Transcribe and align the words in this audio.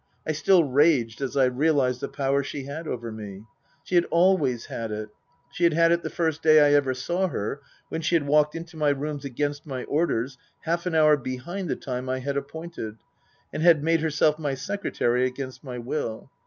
I 0.25 0.31
still 0.31 0.63
raged 0.63 1.21
as 1.21 1.37
I 1.37 1.45
realized 1.45 2.01
the 2.01 2.07
power 2.07 2.41
she 2.41 2.63
had 2.63 2.87
over 2.87 3.11
me. 3.11 3.43
She 3.83 3.93
had 3.93 4.05
always 4.05 4.65
had 4.65 4.91
it. 4.91 5.09
She 5.51 5.63
had 5.63 5.73
had 5.73 5.91
it 5.91 6.01
the 6.01 6.09
first 6.09 6.41
day 6.41 6.59
I 6.59 6.73
ever 6.73 6.95
saw 6.95 7.27
her, 7.27 7.61
when 7.89 8.01
she 8.01 8.15
had 8.15 8.25
walked 8.25 8.55
into 8.55 8.75
my 8.75 8.89
rooms 8.89 9.25
against 9.25 9.67
my 9.67 9.83
orders, 9.83 10.39
half 10.61 10.87
an 10.87 10.95
hour 10.95 11.17
behind 11.17 11.67
the 11.69 11.75
time 11.75 12.09
I 12.09 12.17
had 12.17 12.35
appointed, 12.35 12.95
and 13.53 13.61
had 13.61 13.83
made 13.83 13.99
herself 13.99 14.39
my 14.39 14.55
secretary 14.55 15.23
against 15.27 15.63
my 15.63 15.77
will. 15.77 16.31